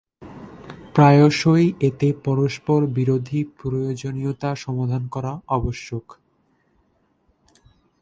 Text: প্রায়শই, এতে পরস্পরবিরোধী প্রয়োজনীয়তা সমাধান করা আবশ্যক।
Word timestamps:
প্রায়শই, 0.95 1.65
এতে 1.81 2.07
পরস্পরবিরোধী 2.25 3.39
প্রয়োজনীয়তা 3.59 4.49
সমাধান 4.55 5.03
করা 5.07 5.31
আবশ্যক। 5.47 6.05